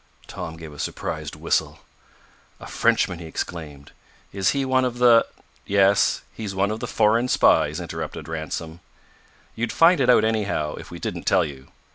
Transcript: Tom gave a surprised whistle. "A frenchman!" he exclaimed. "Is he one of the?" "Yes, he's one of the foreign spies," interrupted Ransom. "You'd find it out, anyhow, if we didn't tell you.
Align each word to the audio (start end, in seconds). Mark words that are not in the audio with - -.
Tom 0.25 0.57
gave 0.57 0.73
a 0.73 0.79
surprised 0.79 1.35
whistle. 1.35 1.81
"A 2.59 2.65
frenchman!" 2.65 3.19
he 3.19 3.25
exclaimed. 3.27 3.91
"Is 4.33 4.49
he 4.49 4.65
one 4.65 4.83
of 4.83 4.97
the?" 4.97 5.27
"Yes, 5.67 6.23
he's 6.33 6.55
one 6.55 6.71
of 6.71 6.79
the 6.79 6.87
foreign 6.87 7.27
spies," 7.27 7.79
interrupted 7.79 8.27
Ransom. 8.27 8.79
"You'd 9.53 9.71
find 9.71 10.01
it 10.01 10.09
out, 10.09 10.23
anyhow, 10.25 10.73
if 10.77 10.89
we 10.89 10.97
didn't 10.97 11.25
tell 11.25 11.45
you. 11.45 11.67